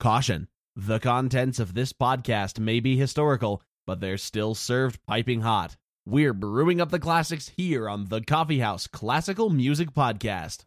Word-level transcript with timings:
Caution 0.00 0.48
The 0.74 0.98
contents 0.98 1.58
of 1.58 1.74
this 1.74 1.92
podcast 1.92 2.58
may 2.58 2.80
be 2.80 2.96
historical, 2.96 3.62
but 3.86 4.00
they're 4.00 4.16
still 4.16 4.54
served 4.54 4.98
piping 5.06 5.42
hot. 5.42 5.76
We're 6.06 6.32
brewing 6.32 6.80
up 6.80 6.90
the 6.90 6.98
classics 6.98 7.48
here 7.54 7.86
on 7.86 8.06
the 8.06 8.22
Coffee 8.22 8.60
House 8.60 8.86
Classical 8.86 9.50
Music 9.50 9.92
Podcast. 9.92 10.64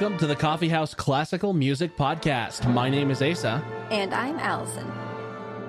Welcome 0.00 0.16
to 0.16 0.26
the 0.26 0.34
Coffee 0.34 0.70
House 0.70 0.94
Classical 0.94 1.52
Music 1.52 1.94
Podcast. 1.94 2.66
My 2.72 2.88
name 2.88 3.10
is 3.10 3.20
Asa. 3.20 3.62
And 3.90 4.14
I'm 4.14 4.38
Allison. 4.38 4.90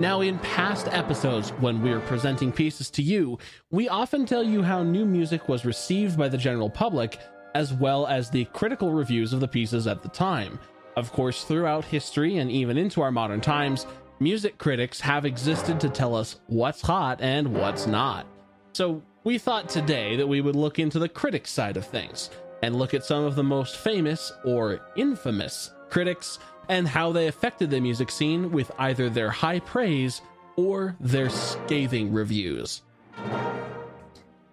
Now, 0.00 0.22
in 0.22 0.38
past 0.38 0.88
episodes, 0.88 1.50
when 1.60 1.82
we're 1.82 2.00
presenting 2.00 2.50
pieces 2.50 2.88
to 2.92 3.02
you, 3.02 3.38
we 3.70 3.90
often 3.90 4.24
tell 4.24 4.42
you 4.42 4.62
how 4.62 4.82
new 4.82 5.04
music 5.04 5.50
was 5.50 5.66
received 5.66 6.16
by 6.16 6.30
the 6.30 6.38
general 6.38 6.70
public, 6.70 7.18
as 7.54 7.74
well 7.74 8.06
as 8.06 8.30
the 8.30 8.46
critical 8.54 8.94
reviews 8.94 9.34
of 9.34 9.40
the 9.40 9.48
pieces 9.48 9.86
at 9.86 10.02
the 10.02 10.08
time. 10.08 10.58
Of 10.96 11.12
course, 11.12 11.44
throughout 11.44 11.84
history 11.84 12.38
and 12.38 12.50
even 12.50 12.78
into 12.78 13.02
our 13.02 13.12
modern 13.12 13.42
times, 13.42 13.84
music 14.18 14.56
critics 14.56 14.98
have 14.98 15.26
existed 15.26 15.78
to 15.80 15.90
tell 15.90 16.14
us 16.14 16.40
what's 16.46 16.80
hot 16.80 17.20
and 17.20 17.54
what's 17.54 17.86
not. 17.86 18.26
So, 18.72 19.02
we 19.24 19.36
thought 19.36 19.68
today 19.68 20.16
that 20.16 20.26
we 20.26 20.40
would 20.40 20.56
look 20.56 20.78
into 20.78 20.98
the 20.98 21.08
critic 21.08 21.46
side 21.46 21.76
of 21.76 21.86
things 21.86 22.30
and 22.62 22.76
look 22.76 22.94
at 22.94 23.04
some 23.04 23.24
of 23.24 23.34
the 23.34 23.42
most 23.42 23.76
famous 23.76 24.32
or 24.44 24.80
infamous 24.96 25.72
critics 25.90 26.38
and 26.68 26.88
how 26.88 27.12
they 27.12 27.26
affected 27.26 27.70
the 27.70 27.80
music 27.80 28.10
scene 28.10 28.50
with 28.50 28.70
either 28.78 29.10
their 29.10 29.30
high 29.30 29.60
praise 29.60 30.22
or 30.56 30.96
their 31.00 31.28
scathing 31.28 32.12
reviews. 32.12 32.82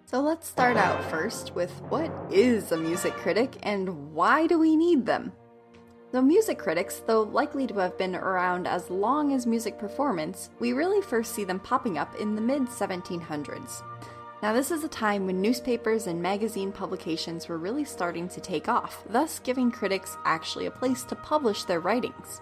So 0.06 0.20
let's 0.20 0.48
start 0.48 0.76
out 0.76 1.02
first 1.04 1.54
with 1.54 1.70
what 1.82 2.10
is 2.30 2.72
a 2.72 2.76
music 2.76 3.12
critic 3.14 3.56
and 3.62 4.12
why 4.12 4.48
do 4.48 4.58
we 4.58 4.74
need 4.74 5.06
them? 5.06 5.32
The 6.12 6.20
music 6.20 6.58
critics, 6.58 7.04
though 7.06 7.22
likely 7.22 7.68
to 7.68 7.78
have 7.78 7.96
been 7.96 8.16
around 8.16 8.66
as 8.66 8.90
long 8.90 9.32
as 9.32 9.46
music 9.46 9.78
performance, 9.78 10.50
we 10.58 10.72
really 10.72 11.00
first 11.00 11.32
see 11.32 11.44
them 11.44 11.60
popping 11.60 11.98
up 11.98 12.12
in 12.16 12.34
the 12.34 12.40
mid 12.40 12.62
1700s. 12.62 13.82
Now, 14.42 14.54
this 14.54 14.70
is 14.70 14.84
a 14.84 14.88
time 14.88 15.26
when 15.26 15.42
newspapers 15.42 16.06
and 16.06 16.22
magazine 16.22 16.72
publications 16.72 17.46
were 17.46 17.58
really 17.58 17.84
starting 17.84 18.26
to 18.30 18.40
take 18.40 18.68
off, 18.68 19.04
thus 19.10 19.38
giving 19.38 19.70
critics 19.70 20.16
actually 20.24 20.64
a 20.64 20.70
place 20.70 21.04
to 21.04 21.14
publish 21.14 21.64
their 21.64 21.80
writings. 21.80 22.40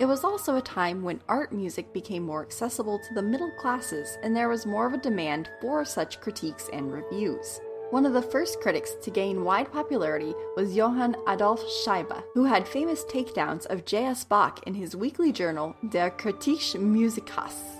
It 0.00 0.06
was 0.06 0.24
also 0.24 0.56
a 0.56 0.60
time 0.60 1.00
when 1.02 1.20
art 1.28 1.52
music 1.52 1.92
became 1.92 2.24
more 2.24 2.42
accessible 2.42 2.98
to 2.98 3.14
the 3.14 3.22
middle 3.22 3.52
classes, 3.52 4.18
and 4.24 4.34
there 4.34 4.48
was 4.48 4.66
more 4.66 4.86
of 4.86 4.94
a 4.94 4.98
demand 4.98 5.48
for 5.60 5.84
such 5.84 6.20
critiques 6.20 6.68
and 6.72 6.92
reviews. 6.92 7.60
One 7.90 8.04
of 8.04 8.14
the 8.14 8.22
first 8.22 8.60
critics 8.60 8.96
to 9.00 9.10
gain 9.10 9.44
wide 9.44 9.72
popularity 9.72 10.34
was 10.56 10.74
Johann 10.74 11.16
Adolf 11.28 11.62
Scheibe, 11.84 12.22
who 12.34 12.44
had 12.44 12.66
famous 12.66 13.04
takedowns 13.04 13.64
of 13.66 13.84
J.S. 13.84 14.24
Bach 14.24 14.60
in 14.66 14.74
his 14.74 14.96
weekly 14.96 15.30
journal 15.30 15.76
Der 15.88 16.10
Critische 16.10 16.80
Musicus. 16.80 17.77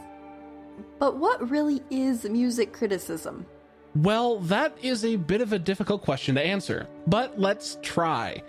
But 0.98 1.16
what 1.16 1.50
really 1.50 1.82
is 1.90 2.24
music 2.24 2.72
criticism? 2.72 3.46
Well, 3.94 4.38
that 4.40 4.76
is 4.82 5.04
a 5.04 5.16
bit 5.16 5.40
of 5.40 5.52
a 5.52 5.58
difficult 5.58 6.02
question 6.02 6.34
to 6.34 6.42
answer, 6.42 6.86
but 7.06 7.38
let's 7.40 7.78
try. 7.82 8.42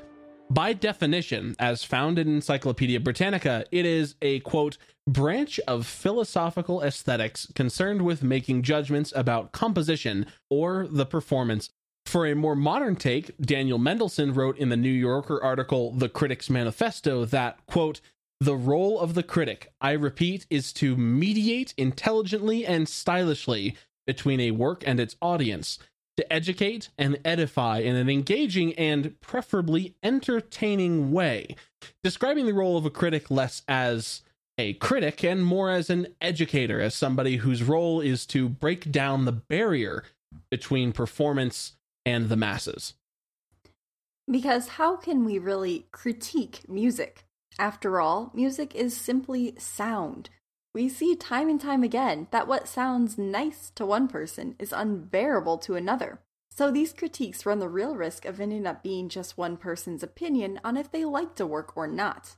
By 0.51 0.73
definition, 0.73 1.55
as 1.59 1.83
found 1.83 2.17
in 2.17 2.27
Encyclopedia 2.27 2.99
Britannica, 2.99 3.65
it 3.71 3.85
is 3.85 4.15
a 4.21 4.39
quote, 4.41 4.77
branch 5.07 5.59
of 5.67 5.85
philosophical 5.85 6.81
aesthetics 6.81 7.47
concerned 7.55 8.01
with 8.01 8.23
making 8.23 8.63
judgments 8.63 9.13
about 9.15 9.51
composition 9.51 10.25
or 10.49 10.87
the 10.89 11.05
performance. 11.05 11.69
For 12.05 12.25
a 12.25 12.35
more 12.35 12.55
modern 12.55 12.95
take, 12.95 13.37
Daniel 13.37 13.77
Mendelsohn 13.77 14.33
wrote 14.33 14.57
in 14.57 14.69
the 14.69 14.77
New 14.77 14.89
Yorker 14.91 15.41
article 15.41 15.91
The 15.91 16.09
Critic's 16.09 16.49
Manifesto 16.49 17.25
that, 17.25 17.63
quote, 17.67 18.01
the 18.39 18.55
role 18.55 18.99
of 18.99 19.15
the 19.15 19.23
critic, 19.23 19.73
I 19.81 19.91
repeat, 19.91 20.45
is 20.49 20.71
to 20.73 20.95
mediate 20.95 21.73
intelligently 21.77 22.65
and 22.65 22.87
stylishly 22.87 23.75
between 24.07 24.39
a 24.39 24.51
work 24.51 24.83
and 24.85 24.99
its 24.99 25.15
audience, 25.21 25.77
to 26.17 26.33
educate 26.33 26.89
and 26.97 27.19
edify 27.23 27.79
in 27.79 27.95
an 27.95 28.09
engaging 28.09 28.73
and 28.73 29.19
preferably 29.21 29.95
entertaining 30.03 31.11
way, 31.11 31.55
describing 32.03 32.45
the 32.45 32.53
role 32.53 32.77
of 32.77 32.85
a 32.85 32.89
critic 32.89 33.29
less 33.29 33.61
as 33.67 34.21
a 34.57 34.73
critic 34.73 35.23
and 35.23 35.45
more 35.45 35.69
as 35.69 35.89
an 35.89 36.07
educator, 36.19 36.81
as 36.81 36.93
somebody 36.95 37.37
whose 37.37 37.63
role 37.63 38.01
is 38.01 38.25
to 38.25 38.49
break 38.49 38.91
down 38.91 39.25
the 39.25 39.31
barrier 39.31 40.03
between 40.51 40.91
performance 40.91 41.73
and 42.05 42.29
the 42.29 42.35
masses. 42.35 42.95
Because 44.29 44.67
how 44.67 44.95
can 44.95 45.23
we 45.23 45.39
really 45.39 45.87
critique 45.91 46.67
music? 46.67 47.25
After 47.59 47.99
all, 47.99 48.31
music 48.33 48.73
is 48.73 48.95
simply 48.95 49.53
sound. 49.57 50.29
We 50.73 50.87
see 50.87 51.13
time 51.13 51.49
and 51.49 51.59
time 51.59 51.83
again 51.83 52.27
that 52.31 52.47
what 52.47 52.69
sounds 52.69 53.17
nice 53.17 53.69
to 53.75 53.85
one 53.85 54.07
person 54.07 54.55
is 54.57 54.71
unbearable 54.71 55.57
to 55.59 55.75
another. 55.75 56.21
So 56.49 56.71
these 56.71 56.93
critiques 56.93 57.45
run 57.45 57.59
the 57.59 57.67
real 57.67 57.97
risk 57.97 58.23
of 58.23 58.39
ending 58.39 58.65
up 58.65 58.81
being 58.81 59.09
just 59.09 59.37
one 59.37 59.57
person's 59.57 60.03
opinion 60.03 60.61
on 60.63 60.77
if 60.77 60.89
they 60.89 61.03
liked 61.03 61.41
a 61.41 61.45
work 61.45 61.75
or 61.75 61.85
not. 61.85 62.37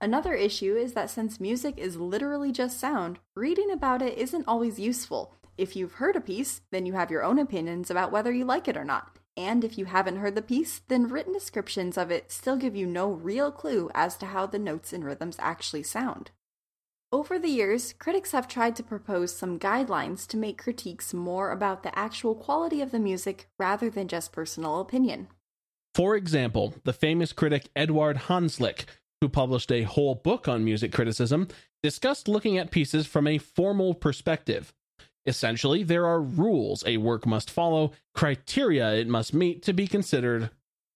Another 0.00 0.34
issue 0.34 0.76
is 0.76 0.92
that 0.92 1.10
since 1.10 1.40
music 1.40 1.76
is 1.76 1.96
literally 1.96 2.52
just 2.52 2.78
sound, 2.78 3.18
reading 3.34 3.72
about 3.72 4.00
it 4.00 4.16
isn't 4.16 4.46
always 4.46 4.78
useful. 4.78 5.34
If 5.58 5.74
you've 5.74 5.94
heard 5.94 6.14
a 6.14 6.20
piece, 6.20 6.60
then 6.70 6.86
you 6.86 6.92
have 6.92 7.10
your 7.10 7.24
own 7.24 7.40
opinions 7.40 7.90
about 7.90 8.12
whether 8.12 8.30
you 8.30 8.44
like 8.44 8.68
it 8.68 8.76
or 8.76 8.84
not. 8.84 9.18
And 9.36 9.64
if 9.64 9.76
you 9.76 9.84
haven't 9.84 10.16
heard 10.16 10.34
the 10.34 10.42
piece, 10.42 10.80
then 10.88 11.08
written 11.08 11.32
descriptions 11.32 11.98
of 11.98 12.10
it 12.10 12.32
still 12.32 12.56
give 12.56 12.74
you 12.74 12.86
no 12.86 13.10
real 13.10 13.52
clue 13.52 13.90
as 13.94 14.16
to 14.18 14.26
how 14.26 14.46
the 14.46 14.58
notes 14.58 14.92
and 14.92 15.04
rhythms 15.04 15.36
actually 15.38 15.82
sound. 15.82 16.30
Over 17.12 17.38
the 17.38 17.48
years, 17.48 17.92
critics 17.92 18.32
have 18.32 18.48
tried 18.48 18.74
to 18.76 18.82
propose 18.82 19.34
some 19.34 19.58
guidelines 19.58 20.26
to 20.28 20.36
make 20.36 20.58
critiques 20.58 21.14
more 21.14 21.50
about 21.52 21.82
the 21.82 21.96
actual 21.96 22.34
quality 22.34 22.80
of 22.80 22.90
the 22.90 22.98
music 22.98 23.48
rather 23.58 23.88
than 23.88 24.08
just 24.08 24.32
personal 24.32 24.80
opinion. 24.80 25.28
For 25.94 26.16
example, 26.16 26.74
the 26.84 26.92
famous 26.92 27.32
critic 27.32 27.68
Eduard 27.76 28.16
Hanslick, 28.28 28.86
who 29.20 29.28
published 29.28 29.70
a 29.70 29.84
whole 29.84 30.14
book 30.14 30.48
on 30.48 30.64
music 30.64 30.92
criticism, 30.92 31.48
discussed 31.82 32.26
looking 32.26 32.58
at 32.58 32.70
pieces 32.70 33.06
from 33.06 33.26
a 33.26 33.38
formal 33.38 33.94
perspective. 33.94 34.74
Essentially, 35.26 35.82
there 35.82 36.06
are 36.06 36.20
rules 36.20 36.84
a 36.86 36.98
work 36.98 37.26
must 37.26 37.50
follow, 37.50 37.92
criteria 38.14 38.94
it 38.94 39.08
must 39.08 39.34
meet 39.34 39.62
to 39.64 39.72
be 39.72 39.86
considered 39.86 40.50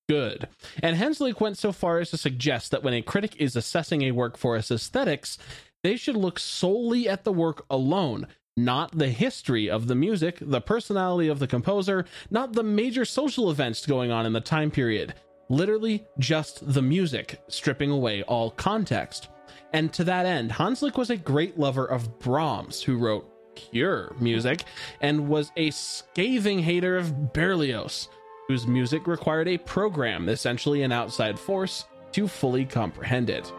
good. 0.08 0.48
And 0.82 0.96
Hanslick 0.96 1.40
went 1.40 1.56
so 1.56 1.72
far 1.72 1.98
as 1.98 2.10
to 2.10 2.16
suggest 2.16 2.70
that 2.70 2.82
when 2.82 2.94
a 2.94 3.02
critic 3.02 3.36
is 3.38 3.54
assessing 3.54 4.02
a 4.02 4.10
work 4.10 4.36
for 4.36 4.56
its 4.56 4.70
aesthetics, 4.70 5.38
they 5.82 5.96
should 5.96 6.16
look 6.16 6.38
solely 6.38 7.08
at 7.08 7.24
the 7.24 7.32
work 7.32 7.64
alone, 7.70 8.26
not 8.56 8.96
the 8.96 9.08
history 9.08 9.70
of 9.70 9.86
the 9.86 9.94
music, 9.94 10.38
the 10.40 10.60
personality 10.60 11.28
of 11.28 11.38
the 11.38 11.46
composer, 11.46 12.04
not 12.28 12.52
the 12.52 12.62
major 12.62 13.04
social 13.04 13.50
events 13.50 13.86
going 13.86 14.10
on 14.10 14.26
in 14.26 14.32
the 14.32 14.40
time 14.40 14.70
period. 14.70 15.14
Literally, 15.48 16.04
just 16.18 16.72
the 16.72 16.82
music, 16.82 17.40
stripping 17.48 17.90
away 17.90 18.22
all 18.24 18.50
context. 18.50 19.28
And 19.72 19.92
to 19.92 20.04
that 20.04 20.26
end, 20.26 20.50
Hanslick 20.50 20.96
was 20.96 21.10
a 21.10 21.16
great 21.16 21.56
lover 21.58 21.86
of 21.86 22.18
Brahms, 22.18 22.82
who 22.82 22.98
wrote 22.98 23.29
Cure 23.54 24.14
music, 24.20 24.64
and 25.00 25.28
was 25.28 25.52
a 25.56 25.70
scathing 25.70 26.60
hater 26.60 26.96
of 26.96 27.32
Berlioz, 27.32 28.08
whose 28.48 28.66
music 28.66 29.06
required 29.06 29.48
a 29.48 29.58
program, 29.58 30.28
essentially 30.28 30.82
an 30.82 30.92
outside 30.92 31.38
force, 31.38 31.86
to 32.12 32.26
fully 32.26 32.64
comprehend 32.64 33.30
it. 33.30 33.52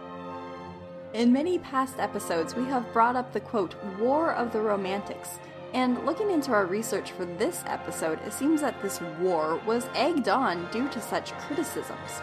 In 1.13 1.33
many 1.33 1.59
past 1.59 1.99
episodes, 1.99 2.55
we 2.55 2.65
have 2.65 2.91
brought 2.93 3.15
up 3.15 3.33
the 3.33 3.39
quote, 3.39 3.75
War 3.99 4.33
of 4.33 4.53
the 4.53 4.61
Romantics. 4.61 5.39
And 5.73 6.05
looking 6.05 6.31
into 6.31 6.51
our 6.51 6.65
research 6.65 7.11
for 7.11 7.25
this 7.25 7.63
episode, 7.65 8.19
it 8.25 8.33
seems 8.33 8.61
that 8.61 8.81
this 8.81 8.99
war 9.19 9.61
was 9.65 9.87
egged 9.95 10.27
on 10.27 10.69
due 10.71 10.89
to 10.89 11.01
such 11.01 11.33
criticisms. 11.33 12.21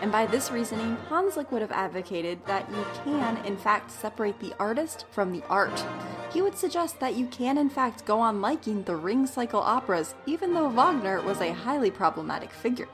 And 0.00 0.12
by 0.12 0.26
this 0.26 0.52
reasoning, 0.52 0.96
Hanslick 1.08 1.50
would 1.50 1.62
have 1.62 1.72
advocated 1.72 2.44
that 2.46 2.68
you 2.70 2.86
can, 3.04 3.44
in 3.44 3.56
fact, 3.56 3.90
separate 3.90 4.38
the 4.38 4.54
artist 4.58 5.06
from 5.10 5.32
the 5.32 5.42
art. 5.48 5.84
He 6.32 6.40
would 6.40 6.56
suggest 6.56 7.00
that 7.00 7.16
you 7.16 7.26
can, 7.26 7.58
in 7.58 7.68
fact, 7.68 8.04
go 8.04 8.20
on 8.20 8.40
liking 8.40 8.84
the 8.84 8.94
Ring 8.94 9.26
Cycle 9.26 9.60
operas, 9.60 10.14
even 10.26 10.54
though 10.54 10.68
Wagner 10.68 11.20
was 11.22 11.40
a 11.40 11.52
highly 11.52 11.90
problematic 11.90 12.52
figure. 12.52 12.88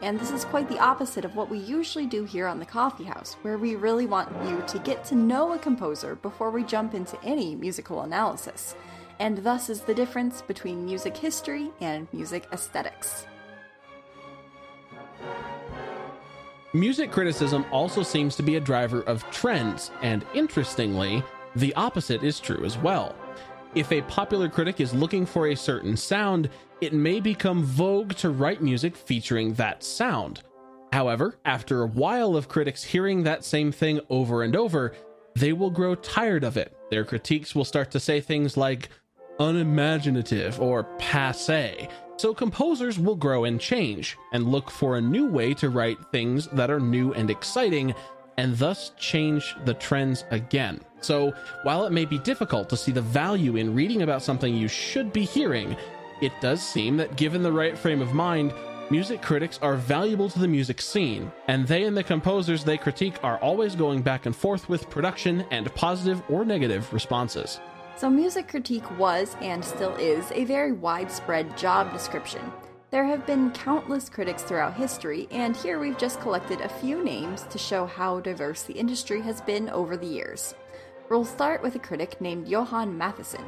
And 0.00 0.18
this 0.18 0.30
is 0.30 0.44
quite 0.44 0.68
the 0.68 0.80
opposite 0.80 1.24
of 1.24 1.36
what 1.36 1.50
we 1.50 1.58
usually 1.58 2.06
do 2.06 2.24
here 2.24 2.48
on 2.48 2.58
the 2.58 2.66
Coffee 2.66 3.04
House, 3.04 3.36
where 3.42 3.58
we 3.58 3.76
really 3.76 4.06
want 4.06 4.30
you 4.48 4.64
to 4.66 4.78
get 4.80 5.04
to 5.06 5.14
know 5.14 5.52
a 5.52 5.58
composer 5.58 6.16
before 6.16 6.50
we 6.50 6.64
jump 6.64 6.94
into 6.94 7.22
any 7.22 7.54
musical 7.54 8.02
analysis. 8.02 8.74
And 9.20 9.38
thus 9.38 9.70
is 9.70 9.82
the 9.82 9.94
difference 9.94 10.42
between 10.42 10.84
music 10.84 11.16
history 11.16 11.70
and 11.80 12.08
music 12.12 12.48
aesthetics. 12.52 13.26
Music 16.74 17.12
criticism 17.12 17.66
also 17.70 18.02
seems 18.02 18.34
to 18.34 18.42
be 18.42 18.56
a 18.56 18.60
driver 18.60 19.02
of 19.02 19.28
trends, 19.30 19.90
and 20.00 20.24
interestingly, 20.32 21.22
the 21.54 21.74
opposite 21.74 22.24
is 22.24 22.40
true 22.40 22.64
as 22.64 22.78
well. 22.78 23.14
If 23.74 23.92
a 23.92 24.00
popular 24.02 24.48
critic 24.48 24.80
is 24.80 24.94
looking 24.94 25.26
for 25.26 25.48
a 25.48 25.54
certain 25.54 25.98
sound, 25.98 26.48
it 26.80 26.94
may 26.94 27.20
become 27.20 27.62
vogue 27.62 28.14
to 28.14 28.30
write 28.30 28.62
music 28.62 28.96
featuring 28.96 29.52
that 29.54 29.84
sound. 29.84 30.40
However, 30.94 31.38
after 31.44 31.82
a 31.82 31.88
while 31.88 32.36
of 32.36 32.48
critics 32.48 32.82
hearing 32.82 33.22
that 33.22 33.44
same 33.44 33.70
thing 33.70 34.00
over 34.08 34.42
and 34.42 34.56
over, 34.56 34.94
they 35.34 35.52
will 35.52 35.70
grow 35.70 35.94
tired 35.94 36.42
of 36.42 36.56
it. 36.56 36.74
Their 36.90 37.04
critiques 37.04 37.54
will 37.54 37.66
start 37.66 37.90
to 37.90 38.00
say 38.00 38.22
things 38.22 38.56
like 38.56 38.88
unimaginative 39.38 40.58
or 40.58 40.84
passe. 40.98 41.88
So 42.22 42.32
composers 42.32 43.00
will 43.00 43.16
grow 43.16 43.46
and 43.46 43.60
change 43.60 44.16
and 44.32 44.46
look 44.46 44.70
for 44.70 44.96
a 44.96 45.00
new 45.00 45.26
way 45.26 45.54
to 45.54 45.70
write 45.70 45.98
things 46.12 46.46
that 46.52 46.70
are 46.70 46.78
new 46.78 47.12
and 47.14 47.28
exciting 47.28 47.96
and 48.38 48.56
thus 48.56 48.92
change 48.96 49.56
the 49.64 49.74
trends 49.74 50.24
again. 50.30 50.82
So, 51.00 51.32
while 51.64 51.84
it 51.84 51.90
may 51.90 52.04
be 52.04 52.20
difficult 52.20 52.68
to 52.68 52.76
see 52.76 52.92
the 52.92 53.02
value 53.02 53.56
in 53.56 53.74
reading 53.74 54.02
about 54.02 54.22
something 54.22 54.54
you 54.54 54.68
should 54.68 55.12
be 55.12 55.24
hearing, 55.24 55.76
it 56.20 56.30
does 56.40 56.62
seem 56.62 56.96
that 56.98 57.16
given 57.16 57.42
the 57.42 57.50
right 57.50 57.76
frame 57.76 58.00
of 58.00 58.14
mind, 58.14 58.54
music 58.88 59.20
critics 59.20 59.58
are 59.60 59.74
valuable 59.74 60.30
to 60.30 60.38
the 60.38 60.46
music 60.46 60.80
scene, 60.80 61.32
and 61.48 61.66
they 61.66 61.82
and 61.82 61.96
the 61.96 62.04
composers 62.04 62.62
they 62.62 62.78
critique 62.78 63.16
are 63.24 63.38
always 63.38 63.74
going 63.74 64.00
back 64.00 64.26
and 64.26 64.36
forth 64.36 64.68
with 64.68 64.88
production 64.90 65.44
and 65.50 65.74
positive 65.74 66.22
or 66.30 66.44
negative 66.44 66.92
responses. 66.92 67.58
So, 67.96 68.10
music 68.10 68.48
critique 68.48 68.98
was 68.98 69.36
and 69.40 69.64
still 69.64 69.94
is 69.96 70.32
a 70.32 70.44
very 70.44 70.72
widespread 70.72 71.56
job 71.56 71.92
description. 71.92 72.52
There 72.90 73.04
have 73.04 73.26
been 73.26 73.52
countless 73.52 74.08
critics 74.08 74.42
throughout 74.42 74.74
history, 74.74 75.28
and 75.30 75.56
here 75.56 75.78
we've 75.78 75.98
just 75.98 76.20
collected 76.20 76.60
a 76.60 76.68
few 76.68 77.04
names 77.04 77.44
to 77.44 77.58
show 77.58 77.86
how 77.86 78.20
diverse 78.20 78.64
the 78.64 78.74
industry 78.74 79.20
has 79.22 79.40
been 79.40 79.70
over 79.70 79.96
the 79.96 80.06
years. 80.06 80.54
We'll 81.08 81.24
start 81.24 81.62
with 81.62 81.74
a 81.74 81.78
critic 81.78 82.20
named 82.20 82.48
Johann 82.48 82.98
Mattheson. 82.98 83.44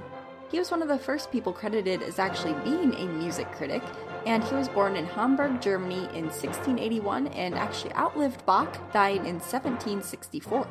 He 0.50 0.58
was 0.58 0.70
one 0.70 0.82
of 0.82 0.88
the 0.88 0.98
first 0.98 1.32
people 1.32 1.52
credited 1.52 2.02
as 2.02 2.18
actually 2.18 2.54
being 2.64 2.94
a 2.94 3.06
music 3.06 3.50
critic, 3.52 3.82
and 4.26 4.42
he 4.44 4.54
was 4.54 4.68
born 4.68 4.96
in 4.96 5.06
Hamburg, 5.06 5.60
Germany 5.60 6.08
in 6.14 6.26
1681 6.26 7.28
and 7.28 7.54
actually 7.54 7.92
outlived 7.94 8.44
Bach, 8.46 8.92
dying 8.92 9.26
in 9.26 9.40
1764. 9.40 10.66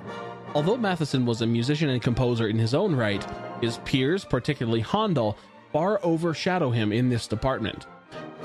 Although 0.56 0.78
Mattheson 0.78 1.26
was 1.26 1.42
a 1.42 1.48
musician 1.48 1.90
and 1.90 2.02
composer 2.02 2.48
in 2.48 2.58
his 2.58 2.74
own 2.74 2.96
right, 2.96 3.26
his 3.62 3.78
peers, 3.80 4.26
particularly 4.26 4.82
Handel, 4.82 5.38
far 5.72 6.00
overshadow 6.04 6.70
him 6.70 6.92
in 6.92 7.10
this 7.10 7.28
department. 7.28 7.88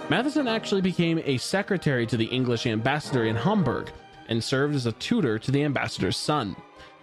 Mattheson 0.08 0.48
actually 0.48 0.80
became 0.80 1.20
a 1.24 1.36
secretary 1.36 2.06
to 2.06 2.16
the 2.16 2.26
English 2.26 2.66
ambassador 2.66 3.24
in 3.24 3.36
Hamburg 3.36 3.90
and 4.28 4.42
served 4.42 4.74
as 4.74 4.86
a 4.86 4.92
tutor 4.92 5.38
to 5.38 5.50
the 5.50 5.64
ambassador's 5.64 6.16
son. 6.16 6.56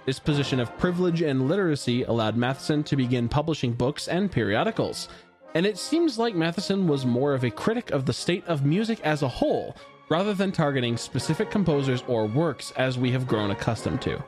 This 0.05 0.19
position 0.19 0.59
of 0.59 0.75
privilege 0.77 1.21
and 1.21 1.47
literacy 1.47 2.03
allowed 2.03 2.37
Mattheson 2.37 2.83
to 2.83 2.95
begin 2.95 3.27
publishing 3.27 3.73
books 3.73 4.07
and 4.07 4.31
periodicals, 4.31 5.09
and 5.55 5.65
it 5.65 5.77
seems 5.77 6.19
like 6.19 6.35
Mattheson 6.35 6.85
was 6.85 7.05
more 7.05 7.33
of 7.33 7.45
a 7.45 7.49
critic 7.49 7.91
of 7.91 8.05
the 8.05 8.13
state 8.13 8.45
of 8.45 8.65
music 8.65 8.99
as 9.05 9.23
a 9.23 9.27
whole, 9.27 9.75
rather 10.09 10.33
than 10.33 10.51
targeting 10.51 10.97
specific 10.97 11.49
composers 11.49 12.03
or 12.07 12.25
works 12.25 12.71
as 12.75 12.99
we 12.99 13.09
have 13.11 13.25
grown 13.25 13.51
accustomed 13.51 14.01
to. 14.01 14.21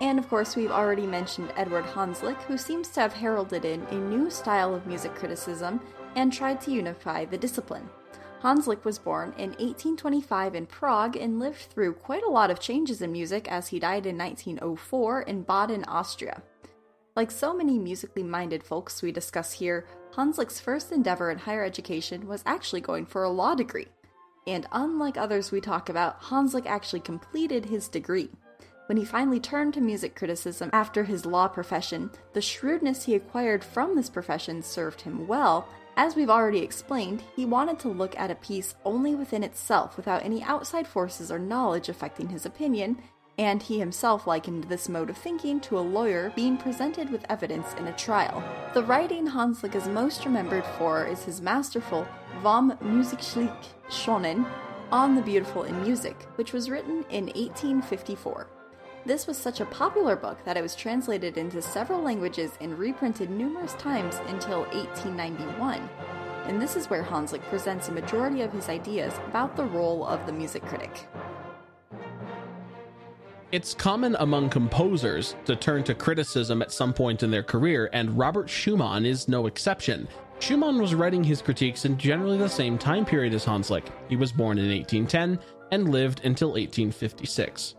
And 0.00 0.18
of 0.18 0.26
course, 0.30 0.56
we've 0.56 0.70
already 0.70 1.06
mentioned 1.06 1.52
Edward 1.54 1.84
Hanslick, 1.84 2.40
who 2.44 2.56
seems 2.56 2.88
to 2.88 3.00
have 3.00 3.12
heralded 3.12 3.66
in 3.66 3.82
a 3.82 3.94
new 3.94 4.30
style 4.30 4.74
of 4.74 4.86
music 4.86 5.14
criticism 5.14 5.80
and 6.16 6.32
tried 6.32 6.62
to 6.62 6.72
unify 6.72 7.26
the 7.26 7.36
discipline. 7.36 7.88
Hanslick 8.42 8.84
was 8.84 8.98
born 8.98 9.34
in 9.36 9.50
1825 9.50 10.54
in 10.54 10.64
Prague 10.64 11.16
and 11.16 11.38
lived 11.38 11.58
through 11.58 11.92
quite 11.92 12.22
a 12.22 12.30
lot 12.30 12.50
of 12.50 12.58
changes 12.58 13.02
in 13.02 13.12
music 13.12 13.46
as 13.52 13.68
he 13.68 13.78
died 13.78 14.06
in 14.06 14.16
1904 14.16 15.22
in 15.22 15.42
Baden, 15.42 15.84
Austria. 15.84 16.42
Like 17.20 17.30
so 17.30 17.52
many 17.52 17.78
musically 17.78 18.22
minded 18.22 18.64
folks 18.64 19.02
we 19.02 19.12
discuss 19.12 19.52
here, 19.52 19.84
Hanslick's 20.14 20.58
first 20.58 20.90
endeavor 20.90 21.30
in 21.30 21.36
higher 21.36 21.62
education 21.62 22.26
was 22.26 22.42
actually 22.46 22.80
going 22.80 23.04
for 23.04 23.24
a 23.24 23.28
law 23.28 23.54
degree. 23.54 23.88
And 24.46 24.66
unlike 24.72 25.18
others 25.18 25.52
we 25.52 25.60
talk 25.60 25.90
about, 25.90 26.22
Hanslick 26.22 26.64
actually 26.64 27.00
completed 27.00 27.66
his 27.66 27.88
degree. 27.88 28.30
When 28.86 28.96
he 28.96 29.04
finally 29.04 29.38
turned 29.38 29.74
to 29.74 29.82
music 29.82 30.16
criticism 30.16 30.70
after 30.72 31.04
his 31.04 31.26
law 31.26 31.46
profession, 31.46 32.10
the 32.32 32.40
shrewdness 32.40 33.04
he 33.04 33.14
acquired 33.14 33.62
from 33.62 33.96
this 33.96 34.08
profession 34.08 34.62
served 34.62 35.02
him 35.02 35.28
well, 35.28 35.68
as 35.98 36.16
we've 36.16 36.30
already 36.30 36.60
explained, 36.60 37.22
he 37.36 37.44
wanted 37.44 37.78
to 37.80 37.88
look 37.88 38.18
at 38.18 38.30
a 38.30 38.36
piece 38.36 38.76
only 38.86 39.14
within 39.14 39.44
itself 39.44 39.98
without 39.98 40.24
any 40.24 40.42
outside 40.42 40.86
forces 40.86 41.30
or 41.30 41.38
knowledge 41.38 41.90
affecting 41.90 42.30
his 42.30 42.46
opinion, 42.46 42.96
and 43.40 43.62
he 43.62 43.78
himself 43.78 44.26
likened 44.26 44.64
this 44.64 44.86
mode 44.86 45.08
of 45.08 45.16
thinking 45.16 45.58
to 45.58 45.78
a 45.78 45.80
lawyer 45.80 46.30
being 46.36 46.58
presented 46.58 47.08
with 47.08 47.24
evidence 47.30 47.72
in 47.78 47.86
a 47.86 47.96
trial. 47.96 48.44
The 48.74 48.82
writing 48.82 49.26
Hanslick 49.26 49.74
is 49.74 49.88
most 49.88 50.26
remembered 50.26 50.66
for 50.76 51.06
is 51.06 51.24
his 51.24 51.40
masterful 51.40 52.06
Vom 52.42 52.72
Musikstück 52.82 53.56
Schonen 53.88 54.46
on 54.92 55.14
the 55.14 55.22
Beautiful 55.22 55.62
in 55.62 55.82
Music, 55.82 56.16
which 56.34 56.52
was 56.52 56.68
written 56.68 57.02
in 57.08 57.28
1854. 57.28 58.46
This 59.06 59.26
was 59.26 59.38
such 59.38 59.60
a 59.60 59.66
popular 59.66 60.16
book 60.16 60.44
that 60.44 60.58
it 60.58 60.62
was 60.62 60.76
translated 60.76 61.38
into 61.38 61.62
several 61.62 62.02
languages 62.02 62.50
and 62.60 62.78
reprinted 62.78 63.30
numerous 63.30 63.72
times 63.74 64.20
until 64.26 64.64
1891. 64.64 65.88
And 66.44 66.60
this 66.60 66.76
is 66.76 66.90
where 66.90 67.02
Hanslick 67.02 67.40
presents 67.48 67.88
a 67.88 67.92
majority 67.92 68.42
of 68.42 68.52
his 68.52 68.68
ideas 68.68 69.14
about 69.28 69.56
the 69.56 69.64
role 69.64 70.06
of 70.06 70.26
the 70.26 70.32
music 70.32 70.62
critic. 70.66 71.08
It's 73.52 73.74
common 73.74 74.14
among 74.20 74.48
composers 74.48 75.34
to 75.44 75.56
turn 75.56 75.82
to 75.82 75.92
criticism 75.92 76.62
at 76.62 76.70
some 76.70 76.92
point 76.92 77.24
in 77.24 77.32
their 77.32 77.42
career, 77.42 77.90
and 77.92 78.16
Robert 78.16 78.48
Schumann 78.48 79.04
is 79.04 79.26
no 79.26 79.48
exception. 79.48 80.06
Schumann 80.38 80.80
was 80.80 80.94
writing 80.94 81.24
his 81.24 81.42
critiques 81.42 81.84
in 81.84 81.98
generally 81.98 82.38
the 82.38 82.48
same 82.48 82.78
time 82.78 83.04
period 83.04 83.34
as 83.34 83.44
Hanslick. 83.44 83.88
He 84.08 84.14
was 84.14 84.30
born 84.30 84.56
in 84.56 84.70
1810 84.70 85.40
and 85.72 85.90
lived 85.90 86.20
until 86.24 86.50
1856. 86.50 87.74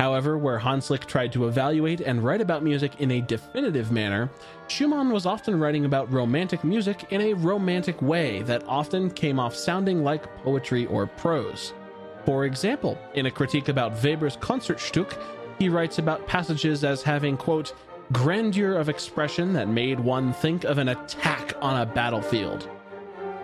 However, 0.00 0.38
where 0.38 0.58
Hanslick 0.58 1.04
tried 1.04 1.30
to 1.32 1.46
evaluate 1.46 2.00
and 2.00 2.24
write 2.24 2.40
about 2.40 2.64
music 2.64 2.98
in 2.98 3.10
a 3.10 3.20
definitive 3.20 3.92
manner, 3.92 4.30
Schumann 4.68 5.10
was 5.10 5.26
often 5.26 5.60
writing 5.60 5.84
about 5.84 6.10
romantic 6.10 6.64
music 6.64 7.04
in 7.10 7.20
a 7.20 7.34
romantic 7.34 8.00
way 8.00 8.40
that 8.44 8.64
often 8.66 9.10
came 9.10 9.38
off 9.38 9.54
sounding 9.54 10.02
like 10.02 10.34
poetry 10.38 10.86
or 10.86 11.06
prose. 11.06 11.74
For 12.24 12.44
example, 12.44 12.98
in 13.14 13.26
a 13.26 13.30
critique 13.30 13.68
about 13.68 14.02
Weber's 14.02 14.36
Concertstück, 14.36 15.18
he 15.58 15.68
writes 15.68 15.98
about 15.98 16.26
passages 16.26 16.84
as 16.84 17.02
having, 17.02 17.36
quote, 17.36 17.74
grandeur 18.12 18.76
of 18.76 18.88
expression 18.88 19.52
that 19.54 19.68
made 19.68 19.98
one 19.98 20.32
think 20.32 20.64
of 20.64 20.78
an 20.78 20.88
attack 20.88 21.54
on 21.60 21.80
a 21.80 21.86
battlefield. 21.86 22.68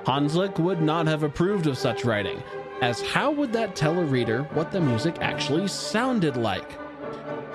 Hanslick 0.04 0.58
would 0.58 0.80
not 0.80 1.06
have 1.06 1.22
approved 1.22 1.66
of 1.66 1.78
such 1.78 2.04
writing, 2.04 2.42
as 2.80 3.00
how 3.00 3.30
would 3.30 3.52
that 3.52 3.74
tell 3.74 3.98
a 3.98 4.04
reader 4.04 4.44
what 4.54 4.70
the 4.70 4.80
music 4.80 5.16
actually 5.20 5.66
sounded 5.68 6.36
like? 6.36 6.78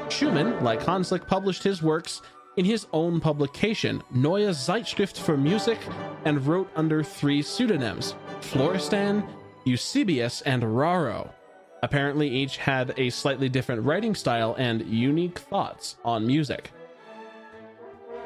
Schumann, 0.09 0.63
like 0.63 0.81
Hanslick, 0.81 1.25
published 1.25 1.63
his 1.63 1.81
works 1.81 2.21
in 2.57 2.65
his 2.65 2.85
own 2.93 3.19
publication, 3.19 4.03
Neue 4.11 4.49
Zeitschrift 4.49 5.17
für 5.17 5.37
Musik, 5.37 5.79
and 6.25 6.45
wrote 6.45 6.69
under 6.75 7.03
three 7.03 7.41
pseudonyms 7.41 8.15
Florestan, 8.41 9.23
Eusebius, 9.65 10.41
and 10.41 10.77
Raro. 10.77 11.33
Apparently, 11.81 12.29
each 12.29 12.57
had 12.57 12.93
a 12.97 13.09
slightly 13.09 13.49
different 13.49 13.83
writing 13.83 14.15
style 14.15 14.55
and 14.57 14.85
unique 14.85 15.39
thoughts 15.39 15.97
on 16.05 16.25
music. 16.25 16.71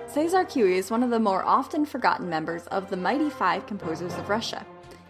Cesar 0.07 0.45
Cui 0.45 0.77
is 0.77 0.89
one 0.89 1.03
of 1.03 1.09
the 1.09 1.19
more 1.19 1.43
often 1.43 1.85
forgotten 1.85 2.29
members 2.29 2.65
of 2.67 2.89
the 2.89 2.97
Mighty 2.97 3.29
Five 3.29 3.65
composers 3.65 4.13
of 4.13 4.29
Russia. 4.29 4.65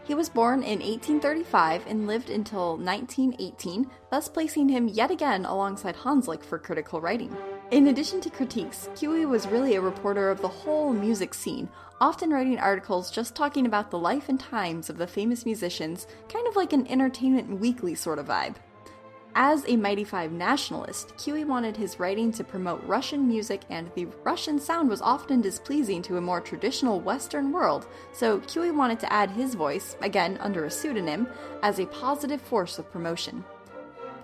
He 0.05 0.15
was 0.15 0.29
born 0.29 0.63
in 0.63 0.79
1835 0.79 1.86
and 1.86 2.07
lived 2.07 2.29
until 2.29 2.77
1918, 2.77 3.91
thus 4.10 4.29
placing 4.29 4.69
him 4.69 4.88
yet 4.88 5.12
again 5.12 5.43
alongside 5.43 5.98
Hanslick 5.98 6.41
for 6.41 6.57
critical 6.57 7.01
writing. 7.01 7.36
In 7.72 7.88
addition 7.88 8.22
to 8.22 8.29
critiques, 8.29 8.89
Cui 8.98 9.25
was 9.25 9.48
really 9.48 9.75
a 9.75 9.81
reporter 9.81 10.31
of 10.31 10.41
the 10.41 10.48
whole 10.48 10.93
music 10.93 11.34
scene, 11.34 11.67
often 11.99 12.29
writing 12.29 12.59
articles 12.59 13.11
just 13.11 13.35
talking 13.35 13.65
about 13.65 13.89
the 13.91 13.97
life 13.97 14.29
and 14.29 14.39
times 14.39 14.89
of 14.89 14.97
the 14.97 15.07
famous 15.07 15.45
musicians, 15.45 16.07
kind 16.29 16.47
of 16.47 16.55
like 16.55 16.73
an 16.73 16.87
entertainment 16.87 17.59
weekly 17.59 17.95
sort 17.95 18.19
of 18.19 18.27
vibe. 18.27 18.55
As 19.39 19.63
a 19.67 19.75
Mighty 19.75 20.03
Five 20.03 20.31
nationalist, 20.31 21.13
Cui 21.17 21.43
wanted 21.43 21.77
his 21.77 21.99
writing 21.99 22.31
to 22.31 22.43
promote 22.43 22.83
Russian 22.85 23.27
music, 23.27 23.61
and 23.69 23.91
the 23.93 24.07
Russian 24.23 24.59
sound 24.59 24.89
was 24.89 25.01
often 25.01 25.41
displeasing 25.41 26.01
to 26.03 26.17
a 26.17 26.21
more 26.21 26.41
traditional 26.41 26.99
Western 26.99 27.51
world, 27.51 27.85
so 28.13 28.39
Cui 28.39 28.71
wanted 28.71 28.99
to 29.01 29.13
add 29.13 29.29
his 29.29 29.53
voice, 29.53 29.95
again 30.01 30.39
under 30.41 30.65
a 30.65 30.71
pseudonym, 30.71 31.27
as 31.61 31.79
a 31.79 31.85
positive 31.85 32.41
force 32.41 32.79
of 32.79 32.91
promotion. 32.91 33.43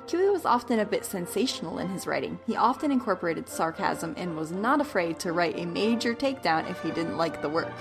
Cui 0.10 0.30
was 0.30 0.46
often 0.46 0.80
a 0.80 0.86
bit 0.86 1.06
sensational 1.06 1.80
in 1.80 1.90
his 1.90 2.06
writing. 2.06 2.40
He 2.46 2.56
often 2.56 2.92
incorporated 2.92 3.48
sarcasm 3.48 4.14
and 4.18 4.36
was 4.36 4.52
not 4.52 4.82
afraid 4.82 5.20
to 5.20 5.32
write 5.32 5.58
a 5.58 5.66
major 5.66 6.14
takedown 6.14 6.70
if 6.70 6.82
he 6.82 6.92
didn't 6.92 7.18
like 7.18 7.42
the 7.42 7.50
work. 7.50 7.72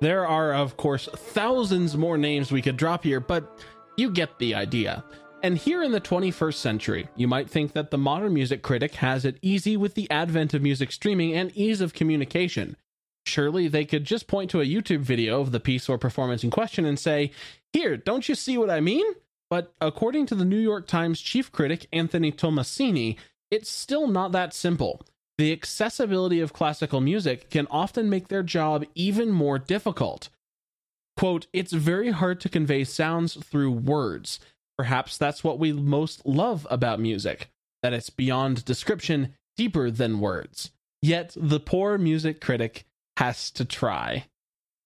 There 0.00 0.26
are, 0.26 0.54
of 0.54 0.76
course, 0.76 1.08
thousands 1.12 1.96
more 1.96 2.18
names 2.18 2.52
we 2.52 2.62
could 2.62 2.76
drop 2.76 3.04
here, 3.04 3.20
but 3.20 3.58
You 3.96 4.10
get 4.10 4.38
the 4.38 4.54
idea. 4.54 5.04
And 5.42 5.58
here 5.58 5.82
in 5.82 5.90
the 5.90 6.00
21st 6.00 6.54
century, 6.54 7.08
you 7.16 7.26
might 7.26 7.50
think 7.50 7.72
that 7.72 7.90
the 7.90 7.98
modern 7.98 8.32
music 8.32 8.62
critic 8.62 8.94
has 8.96 9.24
it 9.24 9.38
easy 9.42 9.76
with 9.76 9.94
the 9.94 10.08
advent 10.10 10.54
of 10.54 10.62
music 10.62 10.92
streaming 10.92 11.34
and 11.34 11.50
ease 11.56 11.80
of 11.80 11.94
communication. 11.94 12.76
Surely 13.26 13.66
they 13.66 13.84
could 13.84 14.04
just 14.04 14.28
point 14.28 14.50
to 14.50 14.60
a 14.60 14.64
YouTube 14.64 15.00
video 15.00 15.40
of 15.40 15.50
the 15.50 15.58
piece 15.58 15.88
or 15.88 15.98
performance 15.98 16.44
in 16.44 16.50
question 16.50 16.84
and 16.84 16.98
say, 16.98 17.32
Here, 17.72 17.96
don't 17.96 18.28
you 18.28 18.36
see 18.36 18.56
what 18.56 18.70
I 18.70 18.80
mean? 18.80 19.04
But 19.50 19.72
according 19.80 20.26
to 20.26 20.34
the 20.34 20.44
New 20.44 20.58
York 20.58 20.86
Times 20.86 21.20
chief 21.20 21.50
critic 21.52 21.86
Anthony 21.92 22.30
Tommasini, 22.32 23.16
it's 23.50 23.70
still 23.70 24.06
not 24.06 24.32
that 24.32 24.52
simple. 24.52 25.02
The 25.38 25.52
accessibility 25.52 26.40
of 26.40 26.52
classical 26.52 27.00
music 27.00 27.48
can 27.48 27.66
often 27.70 28.10
make 28.10 28.28
their 28.28 28.42
job 28.42 28.84
even 28.94 29.30
more 29.30 29.58
difficult. 29.58 30.28
Quote, 31.16 31.46
it's 31.52 31.72
very 31.72 32.10
hard 32.10 32.40
to 32.40 32.48
convey 32.48 32.84
sounds 32.84 33.34
through 33.34 33.70
words. 33.70 34.40
Perhaps 34.76 35.16
that's 35.16 35.42
what 35.42 35.58
we 35.58 35.72
most 35.72 36.24
love 36.26 36.66
about 36.70 37.00
music, 37.00 37.50
that 37.82 37.92
it's 37.92 38.10
beyond 38.10 38.64
description, 38.64 39.34
deeper 39.56 39.90
than 39.90 40.20
words. 40.20 40.70
Yet 41.02 41.34
the 41.36 41.60
poor 41.60 41.98
music 41.98 42.40
critic 42.40 42.84
has 43.16 43.50
to 43.52 43.64
try. 43.64 44.26